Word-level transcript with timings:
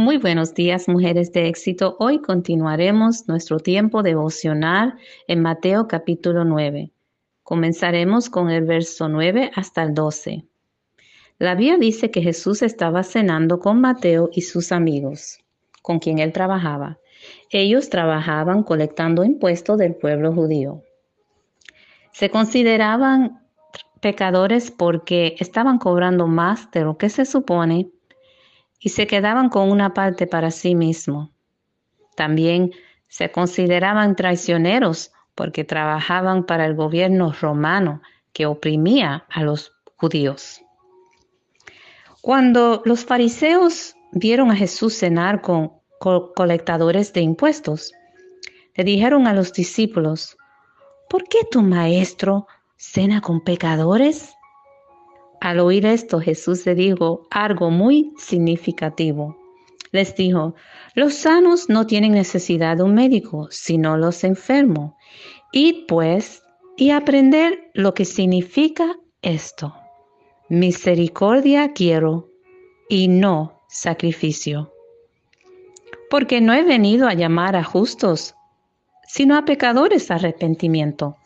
Muy 0.00 0.16
buenos 0.16 0.54
días, 0.54 0.88
mujeres 0.88 1.30
de 1.30 1.46
éxito. 1.46 1.96
Hoy 1.98 2.22
continuaremos 2.22 3.28
nuestro 3.28 3.60
tiempo 3.60 4.02
devocional 4.02 4.94
en 5.26 5.42
Mateo 5.42 5.88
capítulo 5.88 6.42
9. 6.46 6.90
Comenzaremos 7.42 8.30
con 8.30 8.48
el 8.48 8.64
verso 8.64 9.10
9 9.10 9.50
hasta 9.54 9.82
el 9.82 9.92
12. 9.92 10.46
La 11.38 11.54
Biblia 11.54 11.76
dice 11.76 12.10
que 12.10 12.22
Jesús 12.22 12.62
estaba 12.62 13.02
cenando 13.02 13.60
con 13.60 13.82
Mateo 13.82 14.30
y 14.32 14.40
sus 14.40 14.72
amigos, 14.72 15.38
con 15.82 15.98
quien 15.98 16.18
él 16.18 16.32
trabajaba. 16.32 16.98
Ellos 17.50 17.90
trabajaban 17.90 18.62
colectando 18.62 19.22
impuestos 19.22 19.76
del 19.76 19.96
pueblo 19.96 20.32
judío. 20.32 20.82
Se 22.12 22.30
consideraban 22.30 23.42
pecadores 24.00 24.70
porque 24.70 25.36
estaban 25.40 25.76
cobrando 25.76 26.26
más 26.26 26.70
de 26.70 26.84
lo 26.84 26.96
que 26.96 27.10
se 27.10 27.26
supone 27.26 27.90
y 28.80 28.88
se 28.88 29.06
quedaban 29.06 29.50
con 29.50 29.70
una 29.70 29.94
parte 29.94 30.26
para 30.26 30.50
sí 30.50 30.74
mismo. 30.74 31.30
También 32.16 32.72
se 33.08 33.30
consideraban 33.30 34.16
traicioneros 34.16 35.12
porque 35.34 35.64
trabajaban 35.64 36.44
para 36.44 36.64
el 36.64 36.74
gobierno 36.74 37.32
romano 37.40 38.00
que 38.32 38.46
oprimía 38.46 39.26
a 39.28 39.42
los 39.42 39.72
judíos. 39.96 40.62
Cuando 42.20 42.82
los 42.84 43.04
fariseos 43.04 43.94
vieron 44.12 44.50
a 44.50 44.56
Jesús 44.56 44.94
cenar 44.94 45.40
con 45.40 45.72
colectadores 45.98 47.12
de 47.12 47.20
impuestos, 47.20 47.92
le 48.74 48.84
dijeron 48.84 49.26
a 49.26 49.34
los 49.34 49.52
discípulos, 49.52 50.36
¿por 51.08 51.24
qué 51.24 51.38
tu 51.50 51.62
maestro 51.62 52.46
cena 52.76 53.20
con 53.20 53.42
pecadores? 53.42 54.34
Al 55.40 55.58
oír 55.58 55.86
esto, 55.86 56.20
Jesús 56.20 56.66
le 56.66 56.74
dijo 56.74 57.26
algo 57.30 57.70
muy 57.70 58.12
significativo. 58.18 59.36
Les 59.90 60.14
dijo, 60.14 60.54
los 60.94 61.14
sanos 61.14 61.68
no 61.68 61.86
tienen 61.86 62.12
necesidad 62.12 62.76
de 62.76 62.82
un 62.82 62.94
médico, 62.94 63.48
sino 63.50 63.96
los 63.96 64.22
enfermos. 64.22 64.92
Id 65.52 65.86
pues 65.88 66.42
y 66.76 66.90
aprender 66.90 67.70
lo 67.74 67.94
que 67.94 68.04
significa 68.04 68.96
esto. 69.22 69.74
Misericordia 70.48 71.72
quiero 71.72 72.28
y 72.88 73.08
no 73.08 73.62
sacrificio. 73.68 74.72
Porque 76.10 76.40
no 76.40 76.52
he 76.52 76.62
venido 76.62 77.08
a 77.08 77.14
llamar 77.14 77.56
a 77.56 77.64
justos, 77.64 78.34
sino 79.06 79.36
a 79.36 79.44
pecadores 79.44 80.10
arrepentimiento. 80.10 81.16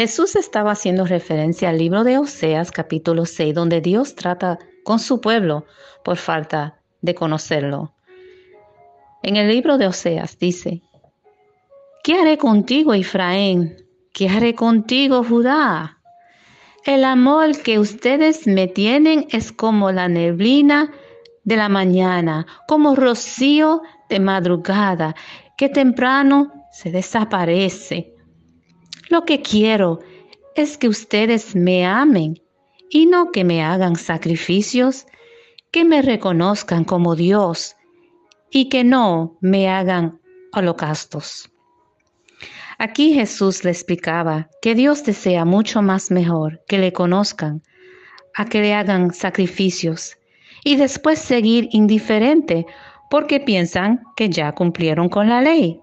Jesús 0.00 0.34
estaba 0.34 0.70
haciendo 0.70 1.04
referencia 1.04 1.68
al 1.68 1.76
libro 1.76 2.04
de 2.04 2.16
Oseas 2.16 2.70
capítulo 2.70 3.26
6, 3.26 3.54
donde 3.54 3.82
Dios 3.82 4.14
trata 4.14 4.58
con 4.82 4.98
su 4.98 5.20
pueblo 5.20 5.66
por 6.02 6.16
falta 6.16 6.80
de 7.02 7.14
conocerlo. 7.14 7.92
En 9.22 9.36
el 9.36 9.48
libro 9.48 9.76
de 9.76 9.88
Oseas 9.88 10.38
dice, 10.38 10.80
¿qué 12.02 12.14
haré 12.14 12.38
contigo, 12.38 12.94
Efraín? 12.94 13.76
¿Qué 14.14 14.30
haré 14.30 14.54
contigo, 14.54 15.22
Judá? 15.22 15.98
El 16.86 17.04
amor 17.04 17.60
que 17.60 17.78
ustedes 17.78 18.46
me 18.46 18.68
tienen 18.68 19.26
es 19.32 19.52
como 19.52 19.92
la 19.92 20.08
neblina 20.08 20.90
de 21.44 21.56
la 21.56 21.68
mañana, 21.68 22.46
como 22.66 22.96
rocío 22.96 23.82
de 24.08 24.18
madrugada, 24.18 25.14
que 25.58 25.68
temprano 25.68 26.50
se 26.72 26.90
desaparece. 26.90 28.14
Lo 29.10 29.24
que 29.24 29.42
quiero 29.42 29.98
es 30.54 30.78
que 30.78 30.88
ustedes 30.88 31.56
me 31.56 31.84
amen 31.84 32.40
y 32.88 33.06
no 33.06 33.32
que 33.32 33.42
me 33.42 33.60
hagan 33.60 33.96
sacrificios, 33.96 35.04
que 35.72 35.84
me 35.84 36.00
reconozcan 36.00 36.84
como 36.84 37.16
Dios 37.16 37.74
y 38.52 38.68
que 38.68 38.84
no 38.84 39.36
me 39.40 39.68
hagan 39.68 40.20
holocaustos. 40.52 41.50
Aquí 42.78 43.12
Jesús 43.12 43.64
le 43.64 43.72
explicaba 43.72 44.48
que 44.62 44.76
Dios 44.76 45.04
desea 45.04 45.44
mucho 45.44 45.82
más 45.82 46.12
mejor 46.12 46.62
que 46.68 46.78
le 46.78 46.92
conozcan, 46.92 47.62
a 48.36 48.44
que 48.44 48.60
le 48.60 48.74
hagan 48.74 49.12
sacrificios 49.12 50.18
y 50.62 50.76
después 50.76 51.18
seguir 51.18 51.68
indiferente 51.72 52.64
porque 53.10 53.40
piensan 53.40 54.02
que 54.14 54.30
ya 54.30 54.52
cumplieron 54.52 55.08
con 55.08 55.28
la 55.28 55.42
ley. 55.42 55.80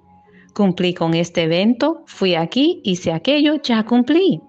Cumplí 0.57 0.95
con 0.95 1.13
este 1.13 1.43
evento, 1.43 2.01
fui 2.07 2.33
aquí, 2.33 2.81
hice 2.83 3.11
aquello, 3.11 3.61
ya 3.61 3.83
cumplí. 3.83 4.41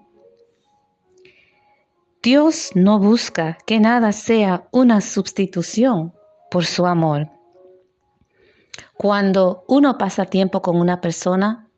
Dios 2.23 2.71
no 2.73 2.97
busca 2.97 3.59
que 3.67 3.79
nada 3.79 4.11
sea 4.11 4.67
una 4.71 5.01
sustitución 5.01 6.15
por 6.49 6.65
su 6.65 6.87
amor. 6.87 7.29
Cuando 8.95 9.63
uno 9.67 9.99
pasa 9.99 10.25
tiempo 10.25 10.63
con 10.63 10.79
una 10.81 10.99
persona, 10.99 11.69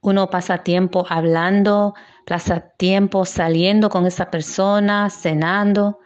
uno 0.00 0.30
pasa 0.30 0.62
tiempo 0.62 1.04
hablando, 1.06 1.92
pasa 2.26 2.72
tiempo 2.78 3.26
saliendo 3.26 3.90
con 3.90 4.06
esa 4.06 4.30
persona, 4.30 5.10
cenando, 5.10 5.98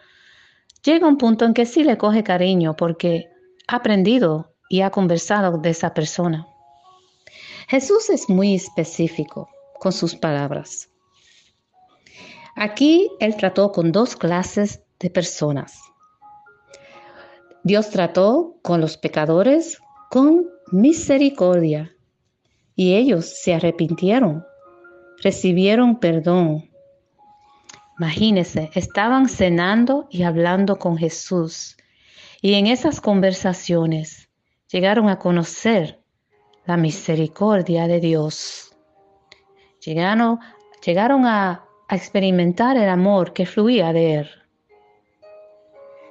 llega 0.82 1.06
un 1.06 1.18
punto 1.18 1.44
en 1.44 1.54
que 1.54 1.66
sí 1.66 1.84
le 1.84 1.98
coge 1.98 2.24
cariño 2.24 2.74
porque 2.74 3.30
ha 3.68 3.76
aprendido 3.76 4.56
y 4.68 4.80
ha 4.80 4.90
conversado 4.90 5.58
de 5.58 5.70
esa 5.70 5.94
persona. 5.94 6.48
Jesús 7.68 8.08
es 8.08 8.30
muy 8.30 8.54
específico 8.54 9.50
con 9.78 9.92
sus 9.92 10.16
palabras. 10.16 10.88
Aquí 12.56 13.10
él 13.20 13.36
trató 13.36 13.72
con 13.72 13.92
dos 13.92 14.16
clases 14.16 14.82
de 14.98 15.10
personas. 15.10 15.78
Dios 17.62 17.90
trató 17.90 18.56
con 18.62 18.80
los 18.80 18.96
pecadores 18.96 19.78
con 20.10 20.48
misericordia 20.72 21.94
y 22.74 22.94
ellos 22.94 23.26
se 23.42 23.52
arrepintieron, 23.52 24.46
recibieron 25.22 26.00
perdón. 26.00 26.70
Imagínense, 27.98 28.70
estaban 28.74 29.28
cenando 29.28 30.08
y 30.10 30.22
hablando 30.22 30.78
con 30.78 30.96
Jesús 30.96 31.76
y 32.40 32.54
en 32.54 32.66
esas 32.66 33.02
conversaciones 33.02 34.30
llegaron 34.72 35.10
a 35.10 35.18
conocer 35.18 35.97
la 36.68 36.76
misericordia 36.76 37.88
de 37.88 37.98
Dios. 37.98 38.76
Llegaron, 39.80 40.38
llegaron 40.84 41.24
a, 41.24 41.64
a 41.88 41.96
experimentar 41.96 42.76
el 42.76 42.90
amor 42.90 43.32
que 43.32 43.46
fluía 43.46 43.90
de 43.94 44.14
él. 44.16 44.30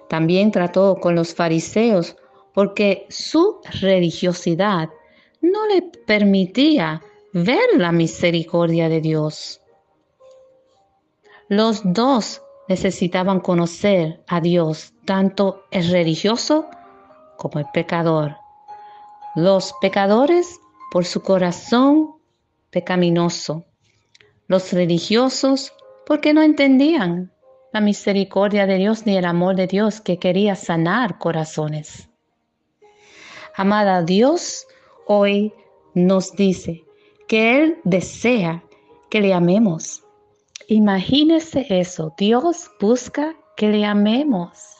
También 0.10 0.52
trató 0.52 0.96
con 0.96 1.14
los 1.14 1.36
fariseos 1.36 2.18
porque 2.56 3.06
su 3.10 3.62
religiosidad 3.82 4.90
no 5.42 5.68
le 5.68 5.84
permitía 6.08 7.04
ver 7.34 7.70
la 7.76 7.92
misericordia 7.92 8.90
de 8.90 9.00
Dios. 9.00 9.62
Los 11.50 11.82
dos 11.84 12.42
necesitaban 12.68 13.42
conocer 13.42 14.24
a 14.28 14.42
Dios, 14.42 14.92
tanto 15.06 15.66
el 15.70 15.88
religioso 15.92 16.66
como 17.38 17.60
el 17.60 17.68
pecador. 17.72 18.38
Los 19.38 19.76
pecadores 19.82 20.60
por 20.90 21.06
su 21.06 21.22
corazón 21.22 22.16
pecaminoso. 22.72 23.66
Los 24.48 24.74
religiosos 24.74 25.74
porque 26.08 26.34
no 26.34 26.42
entendían 26.42 27.32
la 27.72 27.80
misericordia 27.80 28.66
de 28.66 28.78
Dios 28.78 29.06
ni 29.06 29.16
el 29.16 29.26
amor 29.26 29.56
de 29.56 29.68
Dios 29.68 30.02
que 30.02 30.18
quería 30.18 30.56
sanar 30.56 31.20
corazones. 31.20 32.10
Amada 33.56 34.02
Dios, 34.02 34.66
hoy 35.06 35.54
nos 35.94 36.32
dice 36.32 36.84
que 37.28 37.62
Él 37.62 37.78
desea 37.84 38.64
que 39.12 39.22
le 39.22 39.36
amemos. 39.36 40.04
Imagínese 40.68 41.68
eso, 41.70 42.12
Dios 42.18 42.72
busca 42.80 43.36
que 43.56 43.70
le 43.70 43.86
amemos 43.86 44.77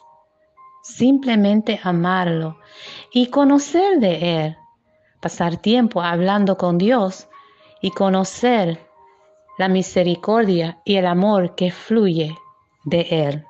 simplemente 0.88 1.80
amarlo 1.84 2.58
y 3.12 3.28
conocer 3.28 4.00
de 4.00 4.46
Él, 4.46 4.58
pasar 5.20 5.58
tiempo 5.58 6.02
hablando 6.02 6.58
con 6.58 6.78
Dios 6.78 7.28
y 7.82 7.92
conocer 7.92 8.80
la 9.58 9.68
misericordia 9.68 10.80
y 10.86 10.96
el 10.96 11.06
amor 11.06 11.56
que 11.56 11.72
fluye 11.72 12.34
de 12.86 13.02
Él. 13.10 13.46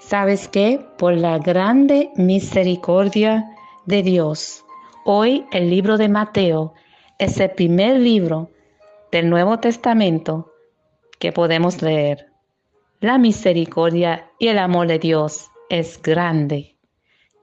¿Sabes 0.00 0.48
qué? 0.48 0.84
Por 0.98 1.14
la 1.14 1.38
grande 1.38 2.10
misericordia 2.16 3.54
de 3.86 4.02
Dios, 4.02 4.64
hoy 5.04 5.46
el 5.52 5.70
libro 5.70 5.96
de 5.96 6.08
Mateo 6.08 6.74
es 7.18 7.38
el 7.38 7.52
primer 7.52 8.00
libro 8.00 8.50
del 9.12 9.30
Nuevo 9.30 9.58
Testamento 9.60 10.52
que 11.20 11.30
podemos 11.30 11.82
leer. 11.82 12.31
La 13.02 13.18
misericordia 13.18 14.30
y 14.38 14.46
el 14.46 14.58
amor 14.58 14.86
de 14.86 15.00
Dios 15.00 15.50
es 15.68 16.00
grande. 16.00 16.76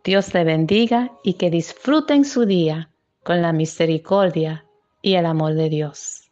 Dios 0.05 0.29
te 0.29 0.45
bendiga 0.45 1.11
y 1.21 1.33
que 1.33 1.49
disfruten 1.49 2.23
su 2.23 2.45
día 2.45 2.91
con 3.23 3.41
la 3.41 3.51
misericordia 3.51 4.65
y 5.01 5.15
el 5.15 5.25
amor 5.25 5.55
de 5.55 5.67
Dios. 5.67 6.28